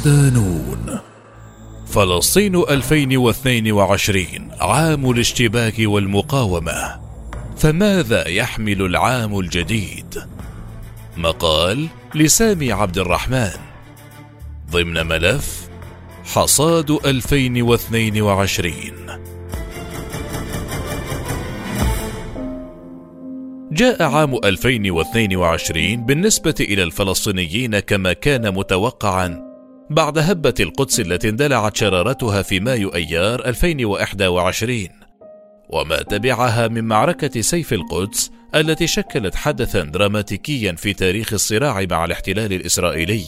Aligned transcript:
صدانون 0.00 1.00
فلسطين 1.86 2.56
2022 2.56 4.26
عام 4.60 5.10
الاشتباك 5.10 5.74
والمقاومة. 5.78 7.00
فماذا 7.56 8.28
يحمل 8.28 8.82
العام 8.82 9.38
الجديد؟ 9.38 10.22
مقال 11.16 11.86
لسامي 12.14 12.72
عبد 12.72 12.98
الرحمن. 12.98 13.50
ضمن 14.70 15.06
ملف 15.06 15.68
حصاد 16.24 16.90
2022 16.90 18.80
جاء 23.72 24.02
عام 24.02 24.34
2022 24.44 26.06
بالنسبة 26.06 26.54
إلى 26.60 26.82
الفلسطينيين 26.82 27.78
كما 27.78 28.12
كان 28.12 28.54
متوقعا 28.54 29.49
بعد 29.90 30.18
هبة 30.18 30.54
القدس 30.60 31.00
التي 31.00 31.28
اندلعت 31.28 31.76
شرارتها 31.76 32.42
في 32.42 32.60
مايو 32.60 32.88
أيار 32.88 33.46
2021 33.46 34.88
وما 35.68 36.02
تبعها 36.02 36.68
من 36.68 36.84
معركة 36.84 37.40
سيف 37.40 37.72
القدس 37.72 38.30
التي 38.54 38.86
شكلت 38.86 39.34
حدثا 39.34 39.82
دراماتيكيا 39.82 40.72
في 40.72 40.92
تاريخ 40.92 41.32
الصراع 41.32 41.86
مع 41.90 42.04
الاحتلال 42.04 42.52
الإسرائيلي. 42.52 43.24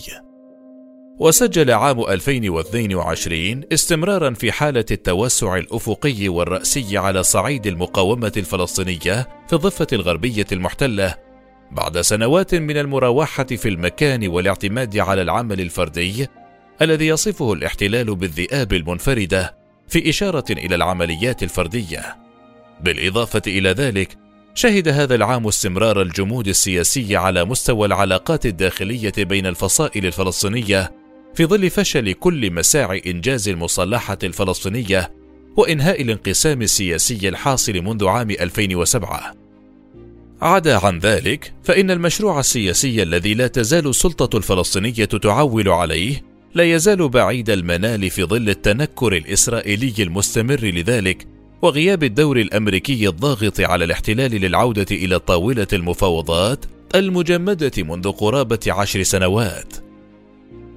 وسجل 1.19 1.71
عام 1.71 2.01
2022 2.01 3.63
استمرارا 3.73 4.31
في 4.35 4.53
حالة 4.53 4.85
التوسع 4.91 5.57
الأفقي 5.57 6.29
والرأسي 6.29 6.99
على 6.99 7.23
صعيد 7.23 7.67
المقاومة 7.67 8.33
الفلسطينية 8.37 9.29
في 9.49 9.53
الضفة 9.53 9.87
الغربية 9.93 10.47
المحتلة. 10.53 11.15
بعد 11.73 12.01
سنوات 12.01 12.55
من 12.55 12.77
المراوحة 12.77 13.45
في 13.45 13.69
المكان 13.69 14.29
والاعتماد 14.29 14.99
على 14.99 15.23
العمل 15.23 15.61
الفردي 15.61 16.29
الذي 16.83 17.07
يصفه 17.07 17.53
الاحتلال 17.53 18.15
بالذئاب 18.15 18.73
المنفردة 18.73 19.55
في 19.89 20.09
إشارة 20.09 20.45
إلى 20.51 20.75
العمليات 20.75 21.43
الفردية. 21.43 22.17
بالإضافة 22.81 23.43
إلى 23.47 23.71
ذلك، 23.71 24.17
شهد 24.55 24.89
هذا 24.89 25.15
العام 25.15 25.47
استمرار 25.47 26.03
الجمود 26.03 26.49
السياسي 26.49 27.17
على 27.17 27.45
مستوى 27.45 27.87
العلاقات 27.87 28.47
الداخلية 28.47 29.13
بين 29.19 29.47
الفصائل 29.47 30.07
الفلسطينية 30.07 30.93
في 31.35 31.47
ظل 31.47 31.71
فشل 31.71 32.13
كل 32.13 32.51
مساعي 32.51 33.03
إنجاز 33.07 33.49
المصالحة 33.49 34.19
الفلسطينية 34.23 35.13
وإنهاء 35.57 36.03
الانقسام 36.03 36.63
السياسي 36.63 37.29
الحاصل 37.29 37.73
منذ 37.73 38.07
عام 38.07 38.31
2007. 38.31 39.35
عدا 40.43 40.87
عن 40.87 40.99
ذلك 40.99 41.53
فإن 41.65 41.91
المشروع 41.91 42.41
السياسي 42.41 43.03
الذي 43.03 43.35
لا 43.35 43.47
تزال 43.47 43.89
السلطة 43.89 44.37
الفلسطينية 44.37 45.05
تعول 45.05 45.69
عليه 45.69 46.32
لا 46.55 46.65
يزال 46.65 47.09
بعيد 47.09 47.51
المنال 47.51 48.11
في 48.11 48.25
ظل 48.25 48.49
التنكر 48.49 49.17
الإسرائيلي 49.17 49.95
المستمر 49.99 50.61
لذلك 50.61 51.27
وغياب 51.63 52.05
الدور 52.05 52.41
الأمريكي 52.41 53.09
الضاغط 53.09 53.61
على 53.61 53.85
الاحتلال 53.85 54.31
للعودة 54.31 54.87
إلى 54.91 55.19
طاولة 55.19 55.67
المفاوضات 55.73 56.65
المجمدة 56.95 57.73
منذ 57.79 58.11
قرابة 58.11 58.61
عشر 58.69 59.03
سنوات. 59.03 59.75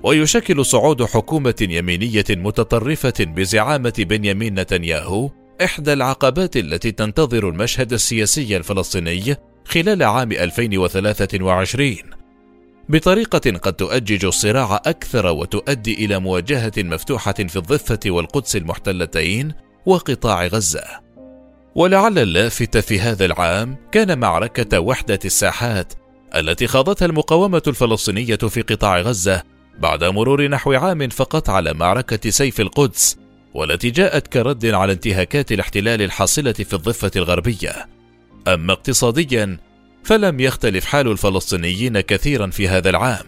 ويشكل 0.04 0.66
صعود 0.66 1.04
حكومة 1.04 1.68
يمينية 1.70 2.26
متطرفة 2.30 3.14
بزعامة 3.20 3.94
بنيامين 3.98 4.60
نتنياهو 4.60 5.30
إحدى 5.64 5.94
العقبات 5.94 6.58
التي 6.58 6.92
تنتظر 6.92 7.50
المشهد 7.50 7.94
السياسي 7.94 8.58
الفلسطيني 8.58 9.36
خلال 9.66 10.04
عام 10.04 10.32
2023 10.32 12.15
بطريقة 12.90 13.58
قد 13.58 13.74
تؤجج 13.74 14.26
الصراع 14.26 14.82
أكثر 14.86 15.26
وتؤدي 15.26 16.06
إلى 16.06 16.20
مواجهة 16.20 16.74
مفتوحة 16.78 17.34
في 17.34 17.56
الضفة 17.56 18.00
والقدس 18.06 18.56
المحتلتين 18.56 19.54
وقطاع 19.86 20.48
غزة. 20.48 20.84
ولعل 21.76 22.20
اللافت 22.20 22.78
في 22.78 23.00
هذا 23.00 23.26
العام 23.26 23.78
كان 23.92 24.20
معركة 24.20 24.80
وحدة 24.80 25.20
الساحات 25.26 25.94
التي 26.36 26.68
خاضتها 26.68 27.06
المقاومة 27.06 27.62
الفلسطينية 27.68 28.36
في 28.36 28.62
قطاع 28.62 29.00
غزة 29.00 29.44
بعد 29.80 30.04
مرور 30.04 30.48
نحو 30.48 30.74
عام 30.74 31.10
فقط 31.10 31.50
على 31.50 31.74
معركة 31.74 32.30
سيف 32.30 32.62
القدس 32.62 33.18
والتي 33.54 33.90
جاءت 33.90 34.28
كرد 34.28 34.66
على 34.66 34.94
انتهاكات 34.94 35.52
الاحتلال 35.52 36.02
الحاصلة 36.02 36.54
في 36.54 36.74
الضفة 36.74 37.12
الغربية. 37.16 37.88
أما 38.48 38.74
اقتصاديا 38.74 39.58
فلم 40.06 40.40
يختلف 40.40 40.86
حال 40.86 41.12
الفلسطينيين 41.12 42.00
كثيرا 42.00 42.48
في 42.48 42.68
هذا 42.68 42.90
العام. 42.90 43.26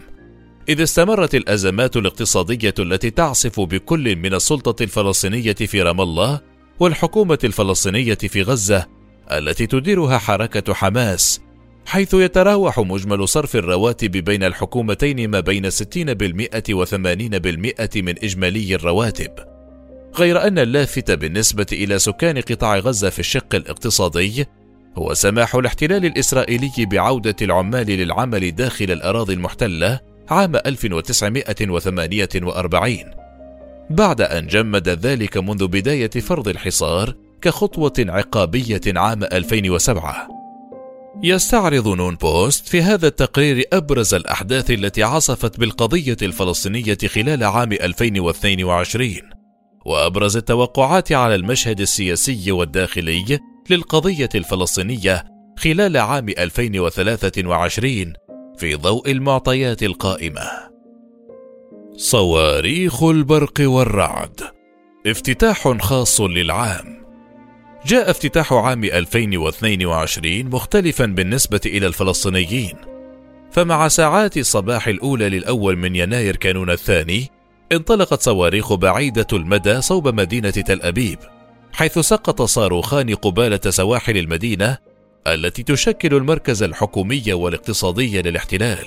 إذ 0.68 0.82
استمرت 0.82 1.34
الأزمات 1.34 1.96
الاقتصادية 1.96 2.74
التي 2.78 3.10
تعصف 3.10 3.60
بكل 3.60 4.16
من 4.16 4.34
السلطة 4.34 4.82
الفلسطينية 4.82 5.52
في 5.52 5.82
رام 5.82 6.00
الله 6.00 6.40
والحكومة 6.80 7.38
الفلسطينية 7.44 8.14
في 8.14 8.42
غزة 8.42 8.86
التي 9.32 9.66
تديرها 9.66 10.18
حركة 10.18 10.74
حماس 10.74 11.40
حيث 11.86 12.14
يتراوح 12.14 12.78
مجمل 12.78 13.28
صرف 13.28 13.56
الرواتب 13.56 14.10
بين 14.10 14.44
الحكومتين 14.44 15.30
ما 15.30 15.40
بين 15.40 15.70
60% 15.70 15.74
و80% 15.74 17.96
من 17.96 18.24
إجمالي 18.24 18.74
الرواتب. 18.74 19.30
غير 20.16 20.46
أن 20.46 20.58
اللافت 20.58 21.10
بالنسبة 21.10 21.66
إلى 21.72 21.98
سكان 21.98 22.40
قطاع 22.40 22.78
غزة 22.78 23.10
في 23.10 23.18
الشق 23.18 23.54
الاقتصادي 23.54 24.46
هو 24.98 25.14
سماح 25.14 25.54
الاحتلال 25.54 26.04
الإسرائيلي 26.04 26.72
بعودة 26.78 27.36
العمال 27.42 27.86
للعمل 27.86 28.54
داخل 28.54 28.90
الأراضي 28.90 29.34
المحتلة 29.34 30.00
عام 30.30 30.56
1948 30.56 32.96
بعد 33.90 34.20
أن 34.20 34.46
جمد 34.46 34.88
ذلك 34.88 35.36
منذ 35.36 35.66
بداية 35.66 36.10
فرض 36.10 36.48
الحصار 36.48 37.14
كخطوة 37.42 37.92
عقابية 37.98 38.80
عام 38.86 39.24
2007 39.24 40.28
يستعرض 41.22 41.88
نون 41.88 42.14
بوست 42.14 42.68
في 42.68 42.82
هذا 42.82 43.06
التقرير 43.06 43.64
أبرز 43.72 44.14
الأحداث 44.14 44.70
التي 44.70 45.02
عصفت 45.02 45.60
بالقضية 45.60 46.16
الفلسطينية 46.22 46.98
خلال 47.06 47.44
عام 47.44 47.72
2022 47.72 49.12
وأبرز 49.86 50.36
التوقعات 50.36 51.12
على 51.12 51.34
المشهد 51.34 51.80
السياسي 51.80 52.52
والداخلي 52.52 53.38
للقضية 53.70 54.28
الفلسطينية 54.34 55.24
خلال 55.58 55.96
عام 55.96 56.28
2023 56.28 58.12
في 58.58 58.74
ضوء 58.74 59.10
المعطيات 59.10 59.82
القائمة. 59.82 60.50
صواريخ 61.96 63.02
البرق 63.02 63.60
والرعد. 63.60 64.40
افتتاح 65.06 65.68
خاص 65.68 66.20
للعام. 66.20 67.04
جاء 67.86 68.10
افتتاح 68.10 68.52
عام 68.52 68.84
2022 68.84 70.46
مختلفا 70.46 71.06
بالنسبة 71.06 71.60
إلى 71.66 71.86
الفلسطينيين. 71.86 72.76
فمع 73.50 73.88
ساعات 73.88 74.36
الصباح 74.36 74.88
الأولى 74.88 75.28
للأول 75.28 75.76
من 75.76 75.96
يناير 75.96 76.36
كانون 76.36 76.70
الثاني 76.70 77.28
انطلقت 77.72 78.22
صواريخ 78.22 78.74
بعيدة 78.74 79.26
المدى 79.32 79.80
صوب 79.80 80.08
مدينة 80.08 80.50
تل 80.50 80.82
أبيب. 80.82 81.18
حيث 81.72 81.98
سقط 81.98 82.42
صاروخان 82.42 83.14
قبالة 83.14 83.60
سواحل 83.70 84.16
المدينة 84.16 84.78
التي 85.26 85.62
تشكل 85.62 86.14
المركز 86.14 86.62
الحكومي 86.62 87.32
والاقتصادي 87.32 88.22
للاحتلال. 88.22 88.86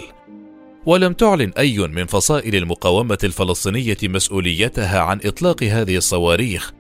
ولم 0.86 1.14
تعلن 1.14 1.52
أي 1.58 1.78
من 1.78 2.06
فصائل 2.06 2.56
المقاومة 2.56 3.18
الفلسطينية 3.24 3.98
مسؤوليتها 4.04 5.00
عن 5.00 5.20
إطلاق 5.26 5.64
هذه 5.64 5.98
الصواريخ 5.98 6.72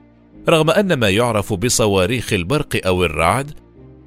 رغم 0.50 0.70
أن 0.70 0.94
ما 0.94 1.10
يعرف 1.10 1.54
بصواريخ 1.54 2.34
البرق 2.34 2.81
أو 2.86 3.06
الرعد 3.06 3.52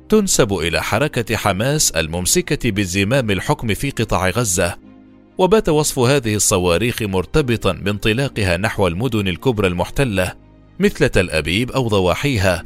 تنسب 0.08 0.52
إلى 0.52 0.82
حركة 0.82 1.36
حماس 1.36 1.90
الممسكة 1.90 2.70
بزمام 2.70 3.30
الحكم 3.30 3.74
في 3.74 3.90
قطاع 3.90 4.30
غزة. 4.30 4.76
وبات 5.38 5.68
وصف 5.68 5.98
هذه 5.98 6.34
الصواريخ 6.34 7.02
مرتبطا 7.02 7.72
بانطلاقها 7.72 8.56
نحو 8.56 8.86
المدن 8.86 9.28
الكبرى 9.28 9.66
المحتلة 9.66 10.43
مثل 10.78 11.08
تل 11.08 11.30
أبيب 11.30 11.70
أو 11.70 11.88
ضواحيها 11.88 12.64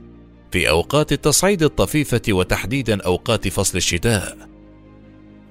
في 0.53 0.69
أوقات 0.69 1.13
التصعيد 1.13 1.63
الطفيفة 1.63 2.23
وتحديدا 2.29 3.03
أوقات 3.03 3.49
فصل 3.49 3.79
الشتاء. 3.79 4.49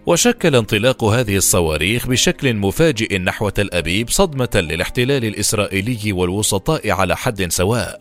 وشكل 0.05 0.55
انطلاق 0.55 1.03
هذه 1.03 1.35
الصواريخ 1.35 2.07
بشكل 2.07 2.53
مفاجئ 2.53 3.17
نحو 3.17 3.49
تل 3.49 3.69
أبيب 3.73 4.09
صدمة 4.09 4.49
للاحتلال 4.55 5.25
الإسرائيلي 5.25 6.11
والوسطاء 6.11 6.91
على 6.91 7.17
حد 7.17 7.51
سواء، 7.51 7.99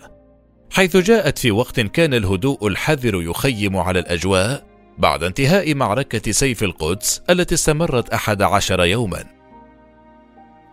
حيث 0.70 0.96
جاءت 0.96 1.38
في 1.38 1.50
وقت 1.50 1.80
كان 1.80 2.14
الهدوء 2.14 2.66
الحذر 2.66 3.22
يخيم 3.22 3.76
على 3.76 3.98
الأجواء 3.98 4.66
بعد 4.98 5.22
انتهاء 5.22 5.74
معركة 5.74 6.32
سيف 6.32 6.62
القدس 6.62 7.22
التي 7.30 7.54
استمرت 7.54 8.08
أحد 8.08 8.42
عشر 8.42 8.84
يوما. 8.84 9.24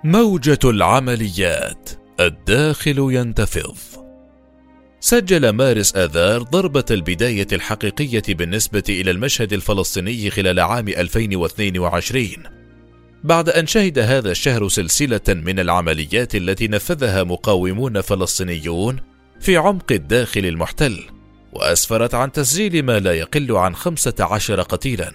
موجة 0.04 0.60
العمليات 0.64 1.90
الداخل 2.20 2.98
ينتفض. 2.98 3.78
سجل 5.00 5.50
مارس 5.50 5.96
آذار 5.96 6.42
ضربة 6.42 6.86
البداية 6.92 7.48
الحقيقية 7.52 8.24
بالنسبة 8.30 8.84
إلى 8.90 9.12
المشهد 9.12 9.54
الفلسطيني 9.54 10.30
خلال 10.30 10.60
عام 10.60 10.88
2022 10.88 12.28
بعد 13.24 13.50
أن 13.50 13.68
شهد 13.68 14.00
هذا 14.00 14.32
الشهر 14.32 14.68
سلسلة 14.68 15.22
من 15.28 15.60
العمليات 15.60 16.36
التي 16.36 16.68
نفذها 16.68 17.24
مقاومون 17.24 18.02
فلسطينيون 18.02 19.00
في 19.40 19.58
عمق 19.58 19.92
الداخل 19.92 20.46
المحتل 20.46 21.04
وأسفرت 21.54 22.16
عن 22.16 22.32
تسجيل 22.32 22.84
ما 22.84 23.00
لا 23.00 23.14
يقل 23.14 23.52
عن 23.52 23.76
خمسة 23.76 24.16
عشر 24.20 24.62
قتيلا. 24.62 25.12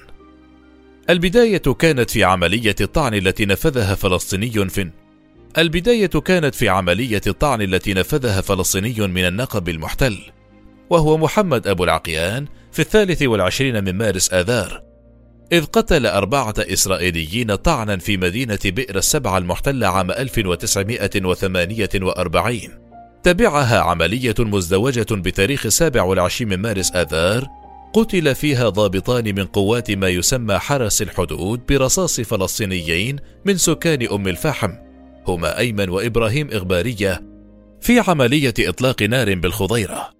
البداية 1.10 1.58
كانت 1.78 2.10
في 2.10 2.24
عملية 2.24 2.76
الطعن 2.80 3.14
التي 3.14 3.46
نفذها 3.46 3.94
فلسطيني 3.94 4.68
في 4.68 4.90
البداية 5.58 6.06
كانت 6.06 6.54
في 6.54 6.68
عملية 6.68 7.20
الطعن 7.26 7.62
التي 7.62 7.94
نفذها 7.94 8.40
فلسطيني 8.40 9.06
من 9.06 9.26
النقب 9.26 9.68
المحتل 9.68 10.18
وهو 10.90 11.18
محمد 11.18 11.66
أبو 11.66 11.84
العقيان 11.84 12.46
في 12.72 12.80
الثالث 12.80 13.22
والعشرين 13.22 13.84
من 13.84 13.92
مارس 13.92 14.32
آذار 14.32 14.82
إذ 15.52 15.64
قتل 15.64 16.06
أربعة 16.06 16.54
إسرائيليين 16.58 17.54
طعنا 17.54 17.96
في 17.96 18.16
مدينة 18.16 18.58
بئر 18.64 18.96
السبعة 18.96 19.38
المحتلة 19.38 19.86
عام 19.86 20.10
1948 20.10 22.60
تبعها 23.22 23.80
عملية 23.80 24.34
مزدوجة 24.38 25.06
بتاريخ 25.10 25.68
27 25.68 26.50
من 26.50 26.56
مارس 26.56 26.92
آذار 26.92 27.46
قتل 27.92 28.34
فيها 28.34 28.68
ضابطان 28.68 29.24
من 29.24 29.44
قوات 29.44 29.90
ما 29.90 30.08
يسمى 30.08 30.58
حرس 30.58 31.02
الحدود 31.02 31.60
برصاص 31.68 32.20
فلسطينيين 32.20 33.16
من 33.44 33.56
سكان 33.56 34.08
أم 34.12 34.28
الفحم. 34.28 34.87
هما 35.28 35.58
أيمن 35.58 35.88
وإبراهيم 35.88 36.48
إغبارية 36.52 37.22
في 37.80 38.00
عملية 38.08 38.54
إطلاق 38.58 39.02
نار 39.02 39.34
بالخضيرة. 39.34 40.10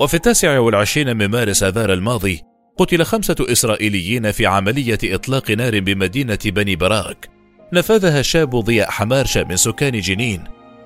وفي 0.00 0.14
التاسع 0.14 0.58
والعشرين 0.58 1.16
من 1.16 1.26
مارس 1.26 1.62
آذار 1.62 1.92
الماضي 1.92 2.42
قتل 2.78 3.02
خمسة 3.02 3.36
إسرائيليين 3.40 4.32
في 4.32 4.46
عملية 4.46 4.98
إطلاق 5.04 5.50
نار 5.50 5.80
بمدينة 5.80 6.38
بني 6.44 6.76
براك. 6.76 7.28
نفذها 7.72 8.20
الشاب 8.20 8.56
ضياء 8.56 8.90
حمارشة 8.90 9.44
من 9.44 9.56
سكان 9.56 10.00
جنين. 10.00 10.44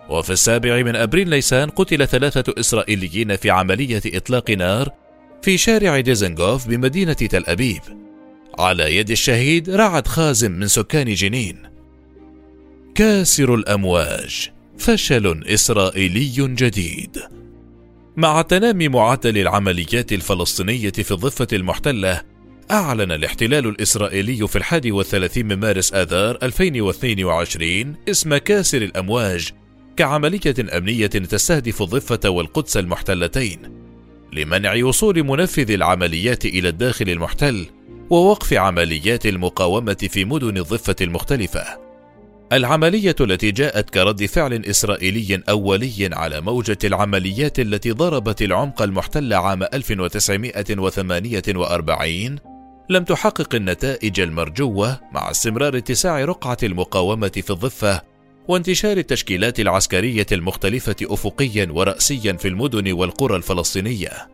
وفي 0.08 0.30
السابع 0.30 0.82
من 0.82 0.96
أبريل 0.96 1.30
نيسان 1.30 1.70
قتل 1.70 2.08
ثلاثة 2.08 2.54
إسرائيليين 2.60 3.36
في 3.36 3.50
عملية 3.50 4.02
إطلاق 4.06 4.50
نار 4.50 4.88
في 5.42 5.58
شارع 5.58 6.00
ديزنغوف 6.00 6.68
بمدينة 6.68 7.12
تل 7.12 7.44
أبيب. 7.46 7.82
على 8.58 8.96
يد 8.96 9.10
الشهيد 9.10 9.70
رعد 9.70 10.06
خازم 10.06 10.52
من 10.52 10.66
سكان 10.66 11.14
جنين. 11.14 11.69
كاسر 13.00 13.54
الأمواج 13.54 14.50
فشل 14.78 15.44
إسرائيلي 15.46 16.54
جديد. 16.54 17.18
مع 18.16 18.42
تنامي 18.42 18.88
معدل 18.88 19.38
العمليات 19.38 20.12
الفلسطينية 20.12 20.90
في 20.90 21.10
الضفة 21.10 21.46
المحتلة 21.52 22.22
أعلن 22.70 23.12
الاحتلال 23.12 23.66
الإسرائيلي 23.66 24.48
في 24.48 24.56
الحادي 24.56 24.92
والثلاثين 24.92 25.46
من 25.46 25.56
مارس 25.56 25.94
آذار 25.94 26.38
2022 26.42 27.96
اسم 28.08 28.36
كاسر 28.36 28.82
الأمواج 28.82 29.50
كعملية 29.96 30.54
أمنية 30.76 31.06
تستهدف 31.06 31.82
الضفة 31.82 32.30
والقدس 32.30 32.76
المحتلتين 32.76 33.58
لمنع 34.32 34.84
وصول 34.84 35.22
منفذ 35.24 35.70
العمليات 35.70 36.44
إلى 36.44 36.68
الداخل 36.68 37.08
المحتل 37.08 37.66
ووقف 38.10 38.52
عمليات 38.52 39.26
المقاومة 39.26 40.08
في 40.10 40.24
مدن 40.24 40.56
الضفة 40.56 40.96
المختلفة. 41.00 41.89
العملية 42.52 43.14
التي 43.20 43.50
جاءت 43.50 43.90
كرد 43.90 44.26
فعل 44.26 44.64
إسرائيلي 44.64 45.42
أولي 45.48 46.10
على 46.12 46.40
موجة 46.40 46.78
العمليات 46.84 47.60
التي 47.60 47.90
ضربت 47.90 48.42
العمق 48.42 48.82
المحتل 48.82 49.32
عام 49.32 49.62
1948 49.62 52.36
لم 52.88 53.04
تحقق 53.04 53.54
النتائج 53.54 54.20
المرجوة 54.20 55.00
مع 55.12 55.30
استمرار 55.30 55.76
اتساع 55.76 56.24
رقعة 56.24 56.58
المقاومة 56.62 57.28
في 57.28 57.50
الضفة 57.50 58.02
وانتشار 58.48 58.96
التشكيلات 58.96 59.60
العسكرية 59.60 60.26
المختلفة 60.32 60.96
أفقيا 61.02 61.68
ورأسيا 61.70 62.32
في 62.32 62.48
المدن 62.48 62.92
والقرى 62.92 63.36
الفلسطينية. 63.36 64.29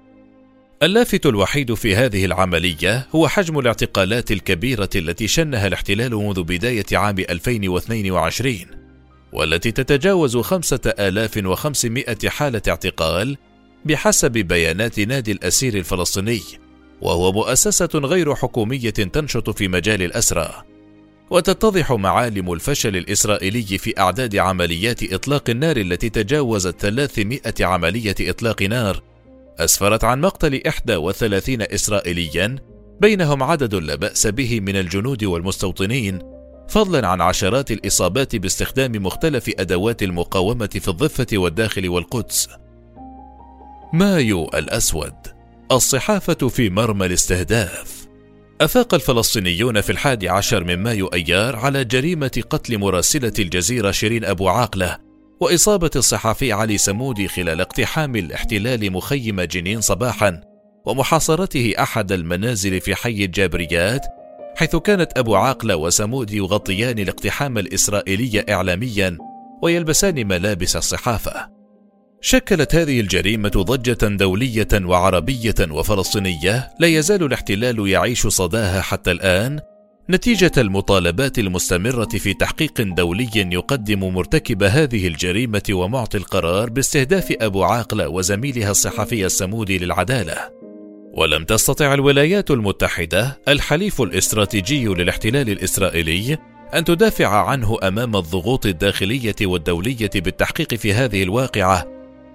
اللافت 0.82 1.26
الوحيد 1.26 1.74
في 1.74 1.96
هذه 1.96 2.24
العملية 2.24 3.06
هو 3.14 3.28
حجم 3.28 3.58
الاعتقالات 3.58 4.30
الكبيرة 4.30 4.88
التي 4.96 5.28
شنها 5.28 5.66
الاحتلال 5.66 6.14
منذ 6.14 6.42
بداية 6.42 6.84
عام 6.92 7.18
2022 7.18 8.56
والتي 9.32 9.70
تتجاوز 9.72 10.36
5500 10.36 12.16
حالة 12.28 12.62
اعتقال 12.68 13.36
بحسب 13.84 14.32
بيانات 14.32 15.00
نادي 15.00 15.32
الأسير 15.32 15.74
الفلسطيني 15.74 16.40
وهو 17.00 17.32
مؤسسة 17.32 17.88
غير 17.94 18.34
حكومية 18.34 18.90
تنشط 18.90 19.50
في 19.50 19.68
مجال 19.68 20.02
الأسرى. 20.02 20.62
وتتضح 21.30 21.92
معالم 21.92 22.52
الفشل 22.52 22.96
الإسرائيلي 22.96 23.78
في 23.78 24.00
أعداد 24.00 24.36
عمليات 24.36 25.12
إطلاق 25.12 25.50
النار 25.50 25.76
التي 25.76 26.08
تجاوزت 26.08 26.80
300 26.80 27.40
عملية 27.60 28.14
إطلاق 28.20 28.62
نار 28.62 29.02
أسفرت 29.58 30.04
عن 30.04 30.20
مقتل 30.20 30.60
31 30.96 31.62
إسرائيليا 31.62 32.56
بينهم 33.00 33.42
عدد 33.42 33.74
لا 33.74 33.94
بأس 33.94 34.26
به 34.26 34.60
من 34.60 34.76
الجنود 34.76 35.24
والمستوطنين 35.24 36.18
فضلا 36.68 37.08
عن 37.08 37.20
عشرات 37.20 37.70
الإصابات 37.70 38.36
باستخدام 38.36 38.92
مختلف 38.92 39.50
أدوات 39.58 40.02
المقاومة 40.02 40.66
في 40.66 40.88
الضفة 40.88 41.26
والداخل 41.32 41.88
والقدس. 41.88 42.48
مايو 43.92 44.44
الأسود 44.44 45.14
الصحافة 45.72 46.48
في 46.48 46.70
مرمى 46.70 47.06
الاستهداف 47.06 48.06
أفاق 48.60 48.94
الفلسطينيون 48.94 49.80
في 49.80 49.90
الحادي 49.90 50.28
عشر 50.28 50.64
من 50.64 50.76
مايو 50.76 51.06
أيار 51.06 51.56
على 51.56 51.84
جريمة 51.84 52.42
قتل 52.50 52.78
مراسلة 52.78 53.32
الجزيرة 53.38 53.90
شيرين 53.90 54.24
أبو 54.24 54.48
عاقلة 54.48 55.05
وإصابة 55.40 55.90
الصحفي 55.96 56.52
علي 56.52 56.78
سمودي 56.78 57.28
خلال 57.28 57.60
اقتحام 57.60 58.16
الاحتلال 58.16 58.92
مخيم 58.92 59.40
جنين 59.40 59.80
صباحا 59.80 60.40
ومحاصرته 60.86 61.74
أحد 61.78 62.12
المنازل 62.12 62.80
في 62.80 62.94
حي 62.94 63.24
الجابريات 63.24 64.06
حيث 64.56 64.76
كانت 64.76 65.18
أبو 65.18 65.36
عاقلة 65.36 65.76
وسمودي 65.76 66.36
يغطيان 66.36 66.98
الاقتحام 66.98 67.58
الإسرائيلي 67.58 68.44
إعلاميا 68.50 69.18
ويلبسان 69.62 70.26
ملابس 70.26 70.76
الصحافة. 70.76 71.56
شكلت 72.20 72.74
هذه 72.74 73.00
الجريمة 73.00 73.48
ضجة 73.48 74.06
دولية 74.16 74.68
وعربية 74.74 75.54
وفلسطينية 75.70 76.70
لا 76.80 76.86
يزال 76.86 77.22
الاحتلال 77.22 77.88
يعيش 77.88 78.26
صداها 78.26 78.80
حتى 78.80 79.10
الآن 79.10 79.60
نتيجة 80.10 80.52
المطالبات 80.58 81.38
المستمرة 81.38 82.08
في 82.08 82.34
تحقيق 82.34 82.82
دولي 82.82 83.30
يقدم 83.34 84.14
مرتكب 84.14 84.62
هذه 84.62 85.06
الجريمة 85.06 85.62
ومعطي 85.70 86.18
القرار 86.18 86.70
باستهداف 86.70 87.32
أبو 87.40 87.64
عاقلة 87.64 88.08
وزميلها 88.08 88.70
الصحفي 88.70 89.26
السمودي 89.26 89.78
للعدالة. 89.78 90.36
ولم 91.12 91.44
تستطع 91.44 91.94
الولايات 91.94 92.50
المتحدة 92.50 93.38
الحليف 93.48 94.02
الاستراتيجي 94.02 94.84
للاحتلال 94.84 95.50
الإسرائيلي 95.50 96.38
أن 96.74 96.84
تدافع 96.84 97.48
عنه 97.48 97.76
أمام 97.82 98.16
الضغوط 98.16 98.66
الداخلية 98.66 99.36
والدولية 99.42 100.10
بالتحقيق 100.14 100.74
في 100.74 100.92
هذه 100.92 101.22
الواقعة 101.22 101.86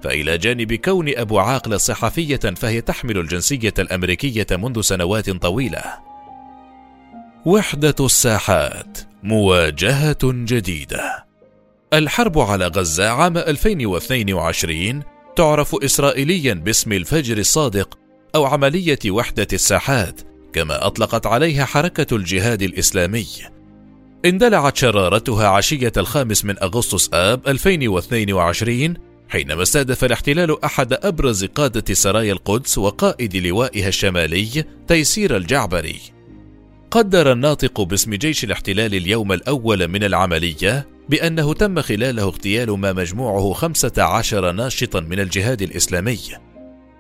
فإلى 0.04 0.38
جانب 0.38 0.74
كون 0.74 1.10
أبو 1.18 1.40
عاقلة 1.40 1.78
صحفية 1.78 2.38
فهي 2.38 2.82
تحمل 2.82 3.18
الجنسية 3.18 3.74
الأمريكية 3.80 4.48
منذ 4.52 4.82
سنوات 4.82 5.30
طويلة. 5.30 6.11
وحدة 7.46 7.96
الساحات 8.00 8.98
مواجهة 9.24 10.18
جديدة. 10.24 11.26
الحرب 11.94 12.40
على 12.40 12.68
غزة 12.68 13.10
عام 13.10 13.38
2022 13.38 15.04
تعرف 15.36 15.76
إسرائيليا 15.84 16.54
باسم 16.54 16.94
الفجر 16.94 17.38
الصادق 17.38 17.98
أو 18.36 18.46
عملية 18.46 19.00
وحدة 19.08 19.48
الساحات 19.54 20.22
كما 20.54 20.88
أطلقت 20.88 21.26
عليها 21.26 21.66
حركة 21.66 22.16
الجهاد 22.16 22.62
الإسلامي. 22.62 23.28
اندلعت 24.26 24.78
شرارتها 24.78 25.48
عشية 25.48 25.94
الخامس 25.98 26.46
من 26.46 26.60
أغسطس 26.64 27.10
آب 27.14 27.48
2022 27.48 28.94
حينما 29.30 29.62
استهدف 29.62 30.04
الاحتلال 30.04 30.64
أحد 30.64 30.94
أبرز 30.94 31.46
قادة 31.46 31.94
سرايا 31.94 32.34
القدس 32.34 32.78
وقائد 32.78 33.38
لوائها 33.38 33.88
الشمالي 33.88 34.64
تيسير 34.88 35.38
الجعبري. 35.38 36.21
قدر 36.92 37.32
الناطق 37.32 37.82
باسم 37.82 38.14
جيش 38.14 38.44
الاحتلال 38.44 38.96
اليوم 38.96 39.32
الأول 39.32 39.88
من 39.88 40.04
العملية 40.04 40.88
بأنه 41.10 41.54
تم 41.54 41.82
خلاله 41.82 42.24
اغتيال 42.24 42.72
ما 42.72 42.94
مجموعه 42.94 43.54
15 43.54 44.52
ناشطا 44.52 45.00
من 45.00 45.20
الجهاد 45.20 45.62
الإسلامي. 45.62 46.20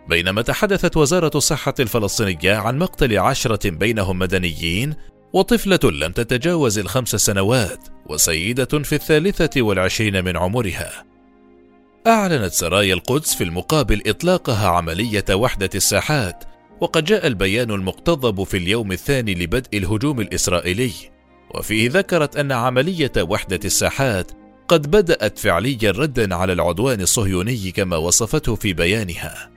بينما 0.10 0.42
تحدثت 0.42 0.98
وزارة 0.98 1.32
الصحة 1.36 1.74
الفلسطينية 1.80 2.56
عن 2.56 2.78
مقتل 2.78 3.18
عشرة 3.18 3.70
بينهم 3.70 4.20
مدنيين 4.20 4.96
وطفلة 5.34 5.80
لم 5.84 6.12
تتجاوز 6.12 6.80
الخمس 6.80 7.16
سنوات 7.16 7.88
وسيدة 8.10 8.80
في 8.84 8.96
الثالثة 8.96 9.62
والعشرين 9.62 10.26
من 10.26 10.38
عمرها. 10.38 11.06
أعلنت 12.08 12.54
سرايا 12.54 12.94
القدس 12.94 13.36
في 13.36 13.44
المقابل 13.44 14.02
إطلاقها 14.06 14.68
عملية 14.68 15.26
وحدة 15.32 15.70
الساحات 15.76 16.51
وقد 16.82 17.04
جاء 17.04 17.28
البيان 17.28 17.72
المقتضب 17.72 18.44
في 18.44 18.58
اليوم 18.58 18.92
الثاني 18.92 19.34
لبدء 19.34 19.78
الهجوم 19.78 20.22
الإسرائيلي 20.22 20.92
وفيه 21.56 21.90
ذكرت 21.90 22.36
أن 22.36 22.52
عملية 22.52 23.12
وحدة 23.20 23.60
الساحات 23.66 24.32
قد 24.68 24.92
بدأت 24.92 25.40
فعليا 25.40 25.92
ردا 25.92 26.36
على 26.36 26.54
العدوان 26.54 27.02
الصهيوني 27.02 27.72
كما 27.72 27.98
وصفته 27.98 28.56
في 28.56 28.74
بيانها. 28.74 29.52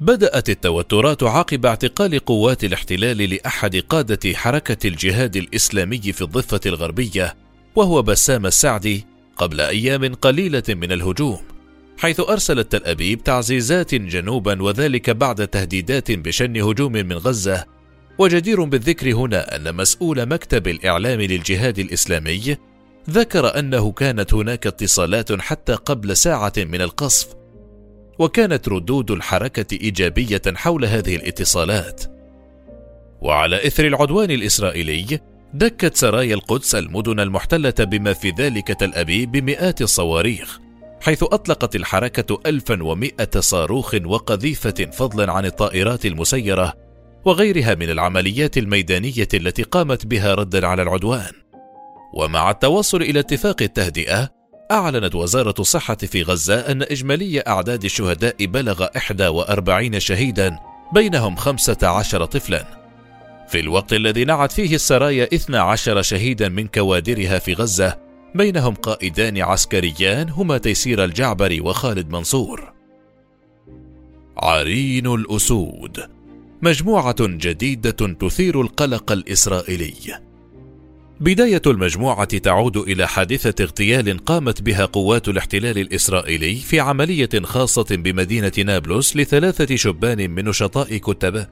بدأت 0.00 0.48
التوترات 0.48 1.22
عقب 1.22 1.66
اعتقال 1.66 2.18
قوات 2.18 2.64
الاحتلال 2.64 3.18
لأحد 3.18 3.76
قادة 3.76 4.34
حركة 4.34 4.86
الجهاد 4.86 5.36
الإسلامي 5.36 6.00
في 6.00 6.22
الضفة 6.22 6.60
الغربية 6.66 7.36
وهو 7.76 8.02
بسام 8.02 8.46
السعدي 8.46 9.06
قبل 9.36 9.60
أيام 9.60 10.14
قليلة 10.14 10.62
من 10.68 10.92
الهجوم 10.92 11.49
حيث 12.00 12.20
أرسلت 12.20 12.72
تل 12.72 12.84
أبيب 12.84 13.24
تعزيزات 13.24 13.94
جنوبا 13.94 14.62
وذلك 14.62 15.10
بعد 15.10 15.48
تهديدات 15.48 16.12
بشن 16.12 16.56
هجوم 16.56 16.92
من 16.92 17.12
غزة. 17.12 17.64
وجدير 18.18 18.64
بالذكر 18.64 19.12
هنا 19.14 19.56
أن 19.56 19.74
مسؤول 19.74 20.26
مكتب 20.26 20.68
الإعلام 20.68 21.20
للجهاد 21.20 21.78
الإسلامي 21.78 22.56
ذكر 23.10 23.58
أنه 23.58 23.92
كانت 23.92 24.34
هناك 24.34 24.66
اتصالات 24.66 25.40
حتى 25.40 25.72
قبل 25.72 26.16
ساعة 26.16 26.52
من 26.56 26.80
القصف. 26.80 27.34
وكانت 28.18 28.68
ردود 28.68 29.10
الحركة 29.10 29.78
إيجابية 29.82 30.42
حول 30.54 30.84
هذه 30.84 31.16
الاتصالات. 31.16 32.04
وعلى 33.20 33.66
إثر 33.66 33.86
العدوان 33.86 34.30
الإسرائيلي 34.30 35.20
دكت 35.54 35.96
سرايا 35.96 36.34
القدس 36.34 36.74
المدن 36.74 37.20
المحتلة 37.20 37.74
بما 37.78 38.12
في 38.12 38.32
ذلك 38.38 38.68
تل 38.68 38.94
أبيب 38.94 39.32
بمئات 39.32 39.82
الصواريخ. 39.82 40.69
حيث 41.00 41.22
أطلقت 41.22 41.76
الحركة 41.76 42.40
1100 42.46 43.12
صاروخ 43.38 43.94
وقذيفة 44.04 44.88
فضلا 44.92 45.32
عن 45.32 45.46
الطائرات 45.46 46.06
المسيرة 46.06 46.74
وغيرها 47.24 47.74
من 47.74 47.90
العمليات 47.90 48.58
الميدانية 48.58 49.28
التي 49.34 49.62
قامت 49.62 50.06
بها 50.06 50.34
ردا 50.34 50.66
على 50.66 50.82
العدوان. 50.82 51.32
ومع 52.14 52.50
التوصل 52.50 53.02
إلى 53.02 53.20
اتفاق 53.20 53.62
التهدئة، 53.62 54.28
أعلنت 54.70 55.14
وزارة 55.14 55.54
الصحة 55.58 55.94
في 55.96 56.22
غزة 56.22 56.60
أن 56.60 56.82
إجمالي 56.82 57.40
أعداد 57.40 57.84
الشهداء 57.84 58.46
بلغ 58.46 58.86
41 59.28 60.00
شهيدا 60.00 60.58
بينهم 60.94 61.36
15 61.36 62.24
طفلا. 62.24 62.80
في 63.48 63.60
الوقت 63.60 63.92
الذي 63.92 64.24
نعت 64.24 64.52
فيه 64.52 64.74
السرايا 64.74 65.28
12 65.34 66.02
شهيدا 66.02 66.48
من 66.48 66.66
كوادرها 66.66 67.38
في 67.38 67.54
غزة 67.54 68.09
بينهم 68.34 68.74
قائدان 68.74 69.38
عسكريان 69.38 70.28
هما 70.28 70.58
تيسير 70.58 71.04
الجعبري 71.04 71.60
وخالد 71.60 72.10
منصور. 72.10 72.72
عرين 74.36 75.06
الأسود. 75.06 76.00
مجموعة 76.62 77.16
جديدة 77.20 77.90
تثير 77.90 78.60
القلق 78.60 79.12
الإسرائيلي. 79.12 80.20
بداية 81.20 81.62
المجموعة 81.66 82.38
تعود 82.38 82.76
إلى 82.76 83.08
حادثة 83.08 83.64
اغتيال 83.64 84.24
قامت 84.24 84.62
بها 84.62 84.84
قوات 84.84 85.28
الاحتلال 85.28 85.78
الإسرائيلي 85.78 86.54
في 86.54 86.80
عملية 86.80 87.28
خاصة 87.42 87.86
بمدينة 87.90 88.52
نابلس 88.66 89.16
لثلاثة 89.16 89.76
شبان 89.76 90.30
من 90.30 90.44
نشطاء 90.44 90.96
كتبه 90.96 91.46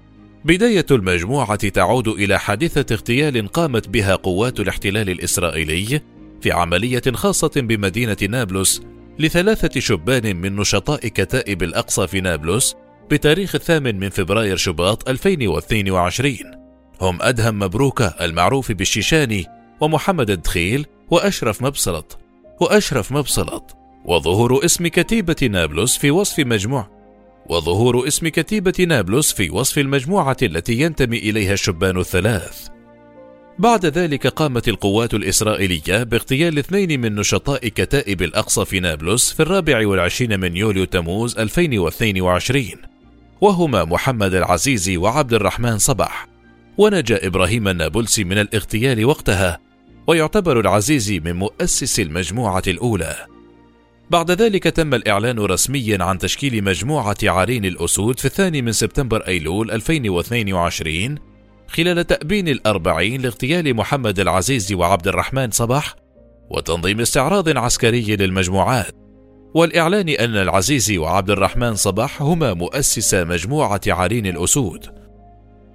بداية 0.44 0.87
المجموعة 0.90 1.68
تعود 1.68 2.08
إلى 2.08 2.38
حادثة 2.38 2.94
اغتيال 2.94 3.49
قامت 3.49 3.88
بها 3.88 4.14
قوات 4.14 4.61
الاحتلال 4.61 5.11
الإسرائيلي 5.11 6.00
في 6.40 6.52
عملية 6.52 7.02
خاصة 7.14 7.50
بمدينة 7.57 8.16
نابلس 8.28 8.83
لثلاثة 9.18 9.80
شبان 9.80 10.37
من 10.37 10.57
نشطاء 10.57 11.09
كتائب 11.09 11.62
الأقصى 11.62 12.07
في 12.07 12.21
نابلس 12.21 12.75
بتاريخ 13.11 13.54
الثامن 13.54 13.99
من 13.99 14.09
فبراير 14.09 14.57
شباط 14.57 15.09
2022 15.09 16.37
هم 17.00 17.18
أدهم 17.23 17.59
مبروكة 17.59 18.07
المعروف 18.07 18.73
بالشيشاني 18.73 19.47
ومحمد 19.80 20.30
الدخيل 20.30 20.87
وأشرف 21.11 21.62
مبسلط 21.62 22.18
وأشرف 22.61 23.12
مبسلط 23.12 23.78
وظهور 24.04 24.64
اسم 24.64 24.87
كتيبة 24.87 25.37
نابلس 25.50 25.99
في 25.99 26.11
وصف 26.11 26.38
مجموع. 26.38 26.88
وظهور 27.50 28.07
اسم 28.07 28.28
كتيبة 28.28 28.87
نابلس 28.88 29.33
في 29.33 29.50
وصف 29.50 29.78
المجموعة 29.78 30.37
التي 30.42 30.80
ينتمي 30.80 31.18
إليها 31.18 31.52
الشبان 31.52 31.99
الثلاث. 31.99 32.68
بعد 33.59 33.87
ذلك 33.87 34.27
قامت 34.27 34.69
القوات 34.69 35.15
الإسرائيلية 35.15 36.03
باغتيال 36.03 36.59
اثنين 36.59 37.00
من 37.00 37.15
نشطاء 37.15 37.69
كتائب 37.69 38.23
الأقصى 38.23 38.65
في 38.65 38.81
نابلس 38.81 39.33
في 39.33 39.41
الرابع 39.41 39.87
والعشرين 39.87 40.41
من 40.41 40.57
يوليو 40.57 40.85
تموز 40.85 41.38
2022 41.38 42.65
وهما 43.41 43.85
محمد 43.85 44.35
العزيزي 44.35 44.97
وعبد 44.97 45.35
الرحمن 45.35 45.79
صبح 45.79 46.27
ونجا 46.79 47.27
إبراهيم 47.27 47.69
النابلسي 47.69 48.25
من 48.25 48.38
الاغتيال 48.38 49.05
وقتها 49.05 49.59
ويعتبر 50.07 50.61
العزيزي 50.61 51.21
من 51.21 51.33
مؤسس 51.33 52.00
المجموعة 52.00 52.62
الأولى. 52.67 53.27
بعد 54.11 54.31
ذلك 54.31 54.65
تم 54.65 54.95
الإعلان 54.95 55.38
رسميا 55.38 56.05
عن 56.05 56.19
تشكيل 56.19 56.65
مجموعة 56.65 57.17
عرين 57.23 57.65
الأسود 57.65 58.19
في 58.19 58.25
الثاني 58.25 58.62
من 58.62 58.73
سبتمبر 58.73 59.27
أيلول 59.27 59.71
2022 59.71 61.27
خلال 61.68 62.06
تأبين 62.06 62.48
الأربعين 62.48 63.20
لاغتيال 63.20 63.75
محمد 63.75 64.20
العزيز 64.20 64.72
وعبد 64.72 65.08
الرحمن 65.08 65.50
صباح 65.50 65.94
وتنظيم 66.50 67.00
استعراض 67.00 67.56
عسكري 67.56 68.16
للمجموعات. 68.16 68.92
والإعلان 69.54 70.08
أن 70.08 70.37
العزيز 70.37 70.92
وعبد 70.92 71.30
الرحمن 71.30 71.75
صباح 71.75 72.22
هما 72.22 72.54
مؤسسا 72.54 73.25
مجموعة 73.25 73.80
عرين 73.87 74.26
الأسود. 74.26 74.87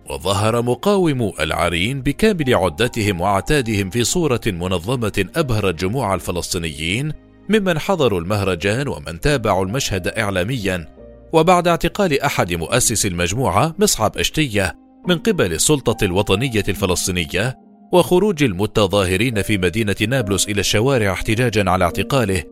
وظهر 0.09 0.61
مقاومو 0.61 1.33
العرين 1.39 2.01
بكامل 2.01 2.55
عدتهم 2.55 3.21
وعتادهم 3.21 3.89
في 3.89 4.03
صورة 4.03 4.41
منظمة 4.47 5.25
أبهرت 5.35 5.75
جموع 5.75 6.13
الفلسطينيين 6.13 7.13
ممن 7.49 7.79
حضروا 7.79 8.19
المهرجان 8.19 8.87
ومن 8.87 9.19
تابعوا 9.19 9.65
المشهد 9.65 10.07
إعلاميا. 10.07 10.87
وبعد 11.33 11.67
اعتقال 11.67 12.21
أحد 12.21 12.53
مؤسس 12.53 13.05
المجموعة 13.05 13.75
مصعب 13.79 14.17
أشتية 14.17 14.82
من 15.07 15.17
قبل 15.17 15.53
السلطة 15.53 16.05
الوطنية 16.05 16.63
الفلسطينية 16.69 17.57
وخروج 17.91 18.43
المتظاهرين 18.43 19.41
في 19.41 19.57
مدينة 19.57 19.95
نابلس 20.07 20.47
إلى 20.47 20.59
الشوارع 20.59 21.11
احتجاجا 21.11 21.69
على 21.69 21.85
اعتقاله 21.85 22.43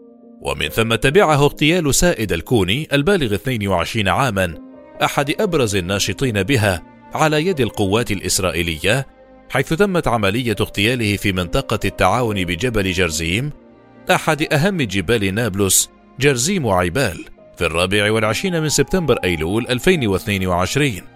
ومن 0.41 0.69
ثم 0.69 0.95
تبعه 0.95 1.35
اغتيال 1.35 1.95
سائد 1.95 2.31
الكوني 2.31 2.87
البالغ 2.93 3.35
22 3.35 4.07
عاما 4.07 4.55
أحد 5.03 5.41
أبرز 5.41 5.75
الناشطين 5.75 6.43
بها 6.43 6.83
على 7.13 7.45
يد 7.47 7.61
القوات 7.61 8.11
الإسرائيلية 8.11 9.07
حيث 9.49 9.73
تمت 9.73 10.07
عملية 10.07 10.55
اغتياله 10.61 11.17
في 11.17 11.31
منطقة 11.31 11.79
التعاون 11.85 12.43
بجبل 12.43 12.91
جرزيم 12.91 13.51
أحد 14.11 14.53
أهم 14.53 14.81
جبال 14.81 15.35
نابلس 15.35 15.89
جرزيم 16.19 16.65
وعبال 16.65 17.25
في 17.57 17.65
الرابع 17.65 18.11
والعشرين 18.11 18.61
من 18.61 18.69
سبتمبر 18.69 19.17
أيلول 19.23 19.67
2022 19.69 21.10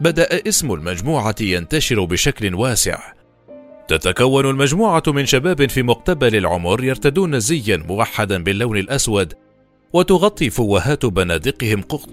بدأ 0.00 0.48
اسم 0.48 0.72
المجموعة 0.72 1.34
ينتشر 1.40 2.04
بشكل 2.04 2.54
واسع. 2.54 3.12
تتكون 3.88 4.50
المجموعة 4.50 5.02
من 5.06 5.26
شباب 5.26 5.70
في 5.70 5.82
مقتبل 5.82 6.36
العمر 6.36 6.84
يرتدون 6.84 7.40
زيا 7.40 7.76
موحدا 7.76 8.42
باللون 8.42 8.78
الأسود، 8.78 9.34
وتغطي 9.92 10.50
فوهات 10.50 11.06
بنادقهم 11.06 11.82
قط 11.82 12.08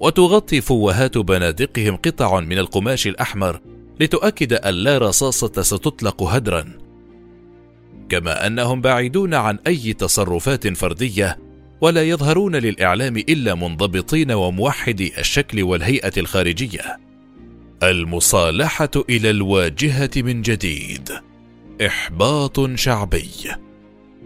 وتغطي 0.00 0.60
فوهات 0.60 1.18
بنادقهم 1.18 1.96
قطع 1.96 2.40
من 2.40 2.58
القماش 2.58 3.06
الأحمر 3.06 3.60
لتؤكد 4.00 4.52
أن 4.52 4.74
لا 4.74 4.98
رصاصة 4.98 5.62
ستطلق 5.62 6.22
هدرا. 6.22 6.64
كما 8.08 8.46
أنهم 8.46 8.80
بعيدون 8.80 9.34
عن 9.34 9.58
أي 9.66 9.92
تصرفات 9.92 10.68
فردية 10.68 11.38
ولا 11.80 12.02
يظهرون 12.02 12.56
للإعلام 12.56 13.16
إلا 13.16 13.54
منضبطين 13.54 14.32
وموحدي 14.32 15.20
الشكل 15.20 15.62
والهيئة 15.62 16.12
الخارجية. 16.16 17.09
المصالحة 17.82 18.90
إلى 19.08 19.30
الواجهة 19.30 20.10
من 20.16 20.42
جديد. 20.42 21.10
إحباط 21.86 22.74
شعبي. 22.74 23.30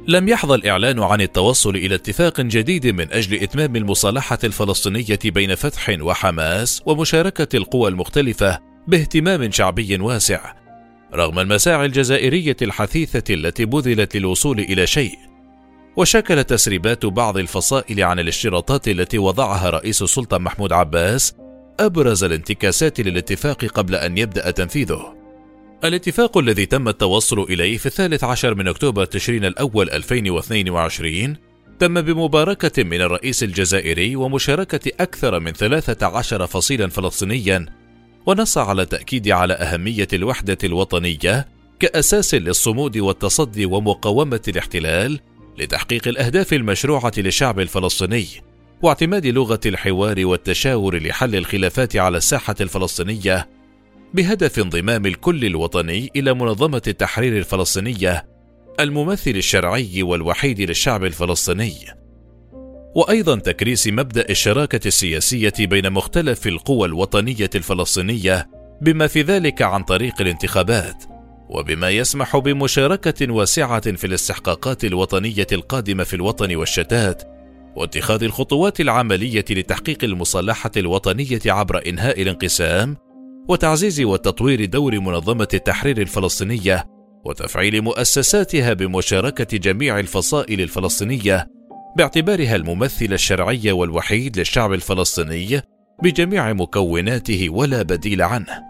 لم 0.08 0.28
يحظى 0.28 0.54
الإعلان 0.54 1.02
عن 1.02 1.20
التوصل 1.20 1.76
إلى 1.76 1.94
اتفاق 1.94 2.40
جديد 2.40 2.86
من 2.86 3.12
أجل 3.12 3.42
إتمام 3.42 3.76
المصالحة 3.76 4.38
الفلسطينية 4.44 5.18
بين 5.24 5.54
فتح 5.54 5.96
وحماس 6.00 6.82
ومشاركة 6.86 7.56
القوى 7.56 7.88
المختلفة 7.90 8.60
باهتمام 8.88 9.50
شعبي 9.50 9.96
واسع. 9.96 10.54
رغم 11.14 11.38
المساعي 11.38 11.86
الجزائرية 11.86 12.56
الحثيثة 12.62 13.34
التي 13.34 13.64
بذلت 13.64 14.16
للوصول 14.16 14.58
إلى 14.60 14.86
شيء 14.86 15.18
وشكلت 15.96 16.50
تسريبات 16.50 17.06
بعض 17.06 17.36
الفصائل 17.36 18.02
عن 18.02 18.18
الاشتراطات 18.18 18.88
التي 18.88 19.18
وضعها 19.18 19.70
رئيس 19.70 20.02
السلطة 20.02 20.38
محمود 20.38 20.72
عباس 20.72 21.34
أبرز 21.80 22.24
الانتكاسات 22.24 23.00
للاتفاق 23.00 23.64
قبل 23.64 23.94
أن 23.94 24.18
يبدأ 24.18 24.50
تنفيذه. 24.50 25.14
الاتفاق 25.84 26.38
الذي 26.38 26.66
تم 26.66 26.88
التوصل 26.88 27.40
إليه 27.40 27.78
في 27.78 27.86
الثالث 27.86 28.24
عشر 28.24 28.54
من 28.54 28.68
أكتوبر 28.68 29.04
تشرين 29.04 29.44
الأول 29.44 29.90
2022 29.90 31.36
تم 31.78 32.00
بمباركة 32.00 32.82
من 32.82 33.00
الرئيس 33.00 33.42
الجزائري 33.42 34.16
ومشاركة 34.16 34.90
أكثر 35.00 35.40
من 35.40 35.52
13 35.52 36.46
فصيلا 36.46 36.88
فلسطينيا 36.88 37.66
ونص 38.26 38.58
على 38.58 38.82
التأكيد 38.82 39.28
على 39.28 39.54
أهمية 39.54 40.08
الوحدة 40.12 40.58
الوطنية 40.64 41.48
كأساس 41.80 42.34
للصمود 42.34 42.98
والتصدي 42.98 43.66
ومقاومة 43.66 44.40
الاحتلال 44.48 45.20
لتحقيق 45.58 46.08
الأهداف 46.08 46.52
المشروعة 46.52 47.12
للشعب 47.16 47.60
الفلسطيني 47.60 48.26
واعتماد 48.82 49.26
لغة 49.26 49.60
الحوار 49.66 50.26
والتشاور 50.26 50.98
لحل 50.98 51.36
الخلافات 51.36 51.96
على 51.96 52.16
الساحة 52.16 52.54
الفلسطينية 52.60 53.48
بهدف 54.14 54.58
انضمام 54.58 55.06
الكل 55.06 55.44
الوطني 55.44 56.10
إلى 56.16 56.34
منظمة 56.34 56.82
التحرير 56.86 57.38
الفلسطينية 57.38 58.26
الممثل 58.80 59.30
الشرعي 59.30 60.02
والوحيد 60.02 60.60
للشعب 60.60 61.04
الفلسطيني. 61.04 61.74
وأيضا 62.94 63.38
تكريس 63.38 63.86
مبدأ 63.86 64.26
الشراكة 64.30 64.88
السياسية 64.88 65.52
بين 65.58 65.92
مختلف 65.92 66.46
القوى 66.46 66.88
الوطنية 66.88 67.50
الفلسطينية 67.54 68.50
بما 68.80 69.06
في 69.06 69.22
ذلك 69.22 69.62
عن 69.62 69.82
طريق 69.82 70.20
الانتخابات 70.20 71.04
وبما 71.48 71.90
يسمح 71.90 72.36
بمشاركة 72.36 73.32
واسعة 73.32 73.92
في 73.92 74.06
الاستحقاقات 74.06 74.84
الوطنية 74.84 75.46
القادمة 75.52 76.04
في 76.04 76.16
الوطن 76.16 76.56
والشتات 76.56 77.22
واتخاذ 77.76 78.22
الخطوات 78.22 78.80
العملية 78.80 79.44
لتحقيق 79.50 80.04
المصالحة 80.04 80.70
الوطنية 80.76 81.40
عبر 81.46 81.88
إنهاء 81.88 82.22
الانقسام 82.22 82.96
وتعزيز 83.48 84.00
وتطوير 84.00 84.64
دور 84.64 85.00
منظمة 85.00 85.48
التحرير 85.54 85.98
الفلسطينية 85.98 86.84
وتفعيل 87.24 87.82
مؤسساتها 87.82 88.72
بمشاركة 88.72 89.58
جميع 89.58 89.98
الفصائل 89.98 90.60
الفلسطينية 90.60 91.46
باعتبارها 91.96 92.56
الممثل 92.56 93.12
الشرعي 93.12 93.72
والوحيد 93.72 94.38
للشعب 94.38 94.72
الفلسطيني 94.72 95.60
بجميع 96.02 96.52
مكوناته 96.52 97.50
ولا 97.50 97.82
بديل 97.82 98.22
عنه. 98.22 98.62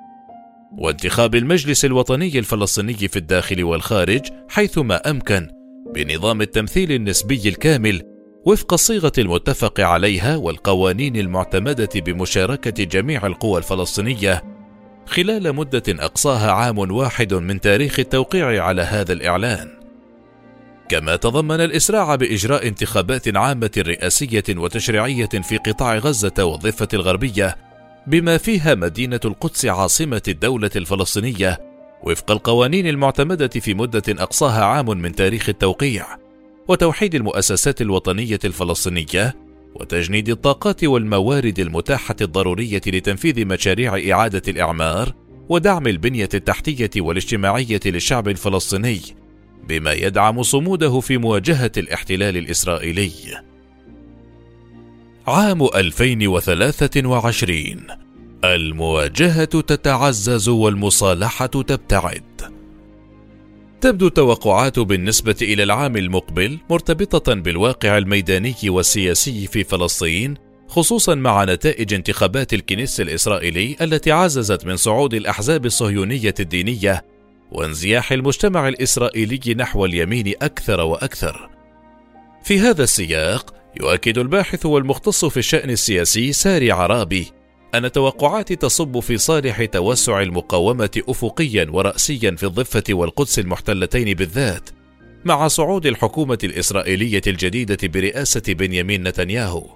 وانتخاب 0.79 1.35
المجلس 1.35 1.85
الوطني 1.85 2.39
الفلسطيني 2.39 2.95
في 3.09 3.17
الداخل 3.17 3.65
والخارج 3.65 4.21
حيثما 4.49 5.11
أمكن 5.11 5.49
بنظام 5.95 6.41
التمثيل 6.43 6.93
النسبي 6.93 7.49
الكامل 7.49 8.14
وفق 8.47 8.73
الصيغه 8.73 9.13
المتفق 9.19 9.81
عليها 9.81 10.37
والقوانين 10.37 11.17
المعتمدة 11.17 11.89
بمشاركة 11.95 12.85
جميع 12.85 13.27
القوى 13.27 13.59
الفلسطينية 13.59 14.45
خلال 15.07 15.53
مدة 15.55 15.83
أقصاها 15.89 16.51
عام 16.51 16.79
واحد 16.79 17.35
من 17.35 17.61
تاريخ 17.61 17.99
التوقيع 17.99 18.65
على 18.65 18.83
هذا 18.83 19.13
الإعلان. 19.13 19.69
كما 20.89 21.17
تضمن 21.17 21.61
الإسراع 21.61 22.15
بإجراء 22.15 22.67
انتخابات 22.69 23.37
عامة 23.37 23.71
رئاسية 23.79 24.45
وتشريعية 24.51 25.29
في 25.29 25.57
قطاع 25.57 25.99
غزة 25.99 26.45
والضفة 26.45 26.89
الغربية 26.95 27.57
بما 28.07 28.39
فيها 28.39 28.75
مدينة 28.75 29.21
القدس 29.25 29.67
عاصمة 29.67 30.23
الدولة 30.29 30.71
الفلسطينية 30.77 31.61
وفق 32.03 32.31
القوانين 32.31 32.87
المعتمدة 32.87 33.49
في 33.49 33.75
مدة 33.75 34.03
أقصاها 34.09 34.65
عام 34.65 34.87
من 34.87 35.15
تاريخ 35.15 35.49
التوقيع. 35.49 36.24
وتوحيد 36.69 37.15
المؤسسات 37.15 37.83
الوطنية 37.83 38.39
الفلسطينية 38.45 39.35
وتجنيد 39.75 40.29
الطاقات 40.29 40.85
والموارد 40.85 41.61
المتاحة 41.61 42.17
الضرورية 42.21 42.81
لتنفيذ 42.87 43.47
مشاريع 43.47 44.13
إعادة 44.13 44.43
الإعمار 44.49 45.15
ودعم 45.49 45.87
البنية 45.87 46.29
التحتية 46.35 46.91
والاجتماعية 46.97 47.81
للشعب 47.87 48.29
الفلسطيني 48.29 49.01
بما 49.69 49.93
يدعم 49.93 50.43
صموده 50.43 51.01
في 51.01 51.19
مواجهة 51.19 51.73
الاحتلال 51.77 52.37
الإسرائيلي 52.37 53.11
عام 55.27 55.69
2023 55.75 57.77
المواجهة 58.45 59.45
تتعزز 59.45 60.49
والمصالحة 60.49 61.47
تبتعد. 61.47 62.34
تبدو 63.85 64.07
التوقعات 64.07 64.79
بالنسبة 64.79 65.37
إلى 65.43 65.63
العام 65.63 65.97
المقبل 65.97 66.59
مرتبطة 66.71 67.35
بالواقع 67.35 67.99
الميداني 67.99 68.55
والسياسي 68.65 69.47
في 69.47 69.65
فلسطين، 69.65 70.35
خصوصا 70.69 71.15
مع 71.15 71.45
نتائج 71.45 71.95
انتخابات 71.95 72.55
الكنيس 72.55 73.01
الإسرائيلي 73.01 73.77
التي 73.81 74.13
عززت 74.13 74.67
من 74.67 74.77
صعود 74.77 75.15
الأحزاب 75.15 75.67
الصهيونية 75.67 76.35
الدينية 76.41 77.05
وانزياح 77.53 78.13
المجتمع 78.13 78.69
الإسرائيلي 78.69 79.55
نحو 79.55 79.85
اليمين 79.85 80.35
أكثر 80.43 80.81
وأكثر. 80.81 81.51
في 82.45 82.61
هذا 82.61 82.85
السياق، 82.85 83.55
يؤكد 83.81 84.19
الباحث 84.19 84.67
والمختص 84.67 85.25
في 85.25 85.37
الشأن 85.37 85.71
السياسي 85.71 86.33
ساري 86.33 86.73
عرابي 86.73 87.27
أن 87.75 87.93
توقعات 87.93 88.53
تصب 88.53 89.01
في 89.01 89.19
صالح 89.19 89.65
توسع 89.65 90.23
المقاومة 90.23 91.03
أفقيا 91.09 91.67
ورأسيا 91.71 92.31
في 92.31 92.47
الضفة 92.47 92.85
والقدس 92.91 93.39
المحتلتين 93.39 94.15
بالذات، 94.15 94.71
مع 95.25 95.49
صعود 95.49 95.87
الحكومة 95.87 96.39
الإسرائيلية 96.45 97.23
الجديدة 97.27 97.79
برئاسة 97.83 98.43
بنيامين 98.49 99.09
نتنياهو. 99.09 99.67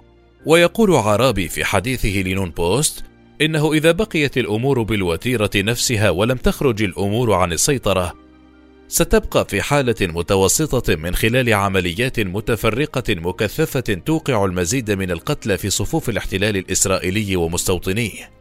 ويقول 0.45 0.95
عرابي 0.95 1.47
في 1.47 1.65
حديثه 1.65 2.21
لنون 2.21 2.49
بوست: 2.49 3.03
إنه 3.41 3.73
إذا 3.73 3.91
بقيت 3.91 4.37
الأمور 4.37 4.81
بالوتيرة 4.81 5.51
نفسها 5.55 6.09
ولم 6.09 6.37
تخرج 6.37 6.83
الأمور 6.83 7.33
عن 7.33 7.51
السيطرة، 7.51 8.13
ستبقى 8.89 9.45
في 9.45 9.61
حالة 9.61 9.95
متوسطة 10.01 10.95
من 10.95 11.15
خلال 11.15 11.53
عمليات 11.53 12.19
متفرقة 12.19 13.15
مكثفة 13.15 13.79
توقع 13.79 14.45
المزيد 14.45 14.91
من 14.91 15.11
القتلى 15.11 15.57
في 15.57 15.69
صفوف 15.69 16.09
الاحتلال 16.09 16.57
الإسرائيلي 16.57 17.35
ومستوطنيه. 17.35 18.31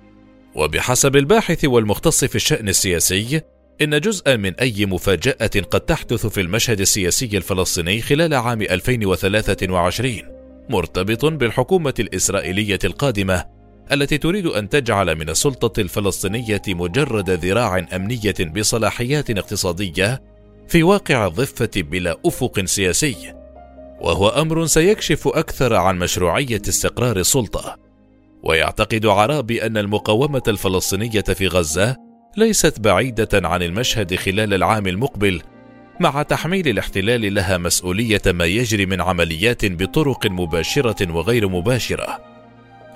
وبحسب 0.54 1.16
الباحث 1.16 1.64
والمختص 1.64 2.24
في 2.24 2.34
الشأن 2.34 2.68
السياسي، 2.68 3.40
إن 3.82 4.00
جزءا 4.00 4.36
من 4.36 4.54
أي 4.54 4.86
مفاجأة 4.86 5.60
قد 5.70 5.80
تحدث 5.80 6.26
في 6.26 6.40
المشهد 6.40 6.80
السياسي 6.80 7.36
الفلسطيني 7.36 8.00
خلال 8.00 8.34
عام 8.34 8.62
2023 8.62 10.22
مرتبط 10.68 11.24
بالحكومة 11.24 11.94
الإسرائيلية 11.98 12.78
القادمة 12.84 13.44
التي 13.92 14.18
تريد 14.18 14.46
أن 14.46 14.68
تجعل 14.68 15.16
من 15.16 15.30
السلطة 15.30 15.80
الفلسطينية 15.80 16.62
مجرد 16.68 17.30
ذراع 17.30 17.86
أمنية 17.96 18.34
بصلاحيات 18.40 19.30
اقتصادية 19.30 20.22
في 20.68 20.82
واقع 20.82 21.26
الضفة 21.26 21.70
بلا 21.76 22.16
أفق 22.26 22.64
سياسي، 22.64 23.34
وهو 24.00 24.28
أمر 24.28 24.66
سيكشف 24.66 25.28
أكثر 25.28 25.74
عن 25.74 25.98
مشروعية 25.98 26.62
استقرار 26.68 27.16
السلطة. 27.16 27.76
ويعتقد 28.42 29.06
عرابي 29.06 29.66
أن 29.66 29.76
المقاومة 29.76 30.42
الفلسطينية 30.48 31.20
في 31.20 31.46
غزة 31.46 31.96
ليست 32.36 32.80
بعيدة 32.80 33.28
عن 33.34 33.62
المشهد 33.62 34.14
خلال 34.14 34.54
العام 34.54 34.86
المقبل، 34.86 35.42
مع 36.00 36.22
تحميل 36.22 36.68
الاحتلال 36.68 37.34
لها 37.34 37.58
مسؤولية 37.58 38.22
ما 38.26 38.44
يجري 38.44 38.86
من 38.86 39.00
عمليات 39.00 39.64
بطرق 39.64 40.26
مباشرة 40.26 41.12
وغير 41.12 41.48
مباشرة. 41.48 42.18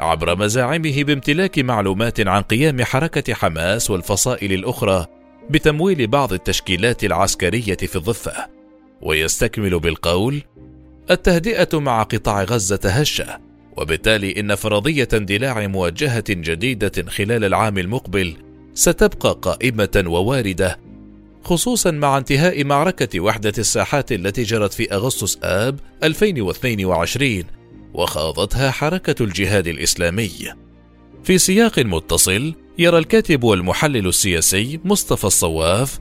عبر 0.00 0.37
مزاعمه 0.37 1.02
بامتلاك 1.04 1.58
معلومات 1.58 2.20
عن 2.20 2.42
قيام 2.42 2.85
حركة 2.85 3.35
حماس 3.35 3.90
والفصائل 3.90 4.52
الأخرى 4.52 5.06
بتمويل 5.50 6.07
بعض 6.07 6.33
التشكيلات 6.33 7.05
العسكرية 7.05 7.76
في 7.76 7.96
الضفة 7.96 8.33
ويستكمل 9.02 9.81
بالقول 9.81 10.42
التهدئة 11.11 11.81
مع 11.81 12.02
قطاع 12.02 12.42
غزة 12.42 12.81
هشه 12.85 13.38
وبالتالي 13.76 14.40
إن 14.40 14.55
فرضية 14.55 15.09
اندلاع 15.14 15.66
مواجهة 15.66 16.24
جديدة 16.28 17.11
خلال 17.11 17.44
العام 17.44 17.78
المقبل 17.78 18.37
ستبقى 18.74 19.38
قائمة 19.42 20.05
وواردة 20.07 20.78
خصوصا 21.44 21.90
مع 21.90 22.18
انتهاء 22.18 22.64
معركة 22.64 23.20
وحدة 23.20 23.52
الساحات 23.59 24.12
التي 24.12 24.42
جرت 24.42 24.72
في 24.72 24.94
أغسطس 24.94 25.38
آب 25.42 25.78
2022 26.02 27.44
وخاضتها 27.94 28.70
حركة 28.70 29.22
الجهاد 29.22 29.66
الإسلامي. 29.66 30.31
في 31.24 31.38
سياق 31.38 31.78
متصل 31.78 32.55
يرى 32.78 32.98
الكاتب 32.98 33.44
والمحلل 33.44 34.06
السياسي 34.06 34.80
مصطفى 34.85 35.24
الصواف 35.24 35.98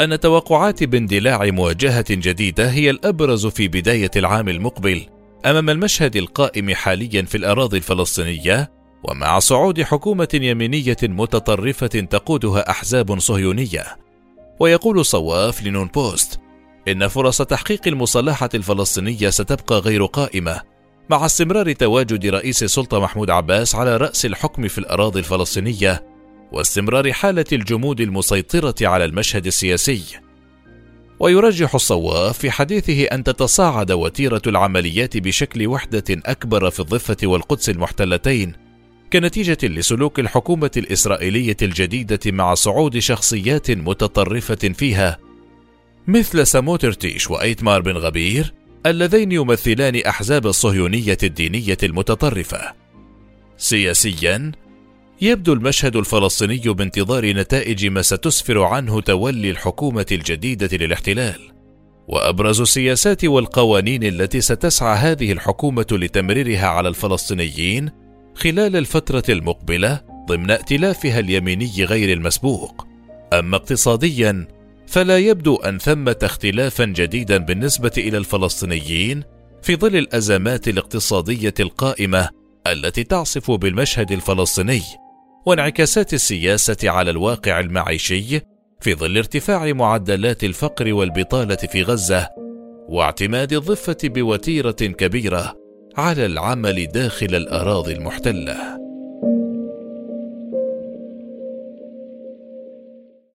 أن 0.00 0.20
توقعات 0.20 0.84
باندلاع 0.84 1.44
مواجهة 1.44 2.04
جديدة 2.10 2.70
هي 2.70 2.90
الأبرز 2.90 3.46
في 3.46 3.68
بداية 3.68 4.10
العام 4.16 4.48
المقبل 4.48 5.06
أمام 5.46 5.70
المشهد 5.70 6.16
القائم 6.16 6.74
حاليا 6.74 7.22
في 7.22 7.36
الأراضي 7.36 7.76
الفلسطينية 7.76 8.72
ومع 9.02 9.38
صعود 9.38 9.82
حكومة 9.82 10.28
يمينية 10.34 10.96
متطرفة 11.02 11.86
تقودها 11.86 12.70
أحزاب 12.70 13.18
صهيونية. 13.18 13.84
ويقول 14.60 15.04
صواف 15.04 15.62
لنون 15.62 15.86
بوست: 15.86 16.40
إن 16.88 17.08
فرص 17.08 17.42
تحقيق 17.42 17.80
المصالحة 17.86 18.48
الفلسطينية 18.54 19.30
ستبقى 19.30 19.78
غير 19.78 20.04
قائمة 20.04 20.60
مع 21.10 21.26
استمرار 21.26 21.72
تواجد 21.72 22.26
رئيس 22.26 22.62
السلطة 22.62 23.00
محمود 23.00 23.30
عباس 23.30 23.74
على 23.74 23.96
رأس 23.96 24.26
الحكم 24.26 24.68
في 24.68 24.78
الأراضي 24.78 25.18
الفلسطينية 25.18 26.13
واستمرار 26.54 27.12
حالة 27.12 27.44
الجمود 27.52 28.00
المسيطرة 28.00 28.74
على 28.82 29.04
المشهد 29.04 29.46
السياسي. 29.46 30.02
ويرجح 31.20 31.74
الصواف 31.74 32.38
في 32.38 32.50
حديثه 32.50 33.04
أن 33.04 33.24
تتصاعد 33.24 33.92
وتيرة 33.92 34.42
العمليات 34.46 35.16
بشكل 35.16 35.66
وحدة 35.66 36.04
أكبر 36.10 36.70
في 36.70 36.80
الضفة 36.80 37.16
والقدس 37.24 37.68
المحتلتين 37.68 38.52
كنتيجة 39.12 39.58
لسلوك 39.62 40.20
الحكومة 40.20 40.70
الإسرائيلية 40.76 41.56
الجديدة 41.62 42.20
مع 42.26 42.54
صعود 42.54 42.98
شخصيات 42.98 43.70
متطرفة 43.70 44.54
فيها 44.54 45.18
مثل 46.06 46.46
ساموترتيش 46.46 47.30
وأيتمار 47.30 47.80
بن 47.80 47.96
غبير 47.96 48.54
اللذين 48.86 49.32
يمثلان 49.32 49.96
أحزاب 49.96 50.46
الصهيونية 50.46 51.18
الدينية 51.22 51.78
المتطرفة. 51.82 52.72
سياسيا 53.56 54.52
يبدو 55.20 55.52
المشهد 55.52 55.96
الفلسطيني 55.96 56.58
بانتظار 56.58 57.32
نتائج 57.32 57.86
ما 57.86 58.02
ستسفر 58.02 58.62
عنه 58.62 59.00
تولي 59.00 59.50
الحكومة 59.50 60.06
الجديدة 60.12 60.76
للاحتلال. 60.76 61.40
وأبرز 62.08 62.60
السياسات 62.60 63.24
والقوانين 63.24 64.04
التي 64.04 64.40
ستسعى 64.40 64.96
هذه 64.96 65.32
الحكومة 65.32 65.86
لتمريرها 65.92 66.66
على 66.66 66.88
الفلسطينيين 66.88 67.90
خلال 68.34 68.76
الفترة 68.76 69.22
المقبلة 69.28 70.00
ضمن 70.28 70.50
ائتلافها 70.50 71.18
اليميني 71.18 71.84
غير 71.84 72.12
المسبوق. 72.12 72.86
أما 73.32 73.56
اقتصاديا 73.56 74.48
فلا 74.86 75.18
يبدو 75.18 75.56
أن 75.56 75.78
ثمة 75.78 76.16
اختلافا 76.22 76.84
جديدا 76.84 77.38
بالنسبة 77.38 77.92
إلى 77.98 78.18
الفلسطينيين 78.18 79.22
في 79.62 79.76
ظل 79.76 79.96
الأزمات 79.96 80.68
الاقتصادية 80.68 81.54
القائمة 81.60 82.28
التي 82.66 83.04
تعصف 83.04 83.50
بالمشهد 83.50 84.12
الفلسطيني 84.12 84.82
وانعكاسات 85.46 86.14
السياسة 86.14 86.76
على 86.84 87.10
الواقع 87.10 87.60
المعيشي 87.60 88.40
في 88.80 88.94
ظل 88.94 89.16
ارتفاع 89.16 89.72
معدلات 89.72 90.44
الفقر 90.44 90.92
والبطالة 90.92 91.56
في 91.56 91.82
غزة 91.82 92.28
واعتماد 92.88 93.52
الضفة 93.52 93.96
بوتيرة 94.04 94.70
كبيرة 94.70 95.54
على 95.96 96.26
العمل 96.26 96.86
داخل 96.86 97.34
الأراضي 97.34 97.92
المحتلة. 97.92 98.83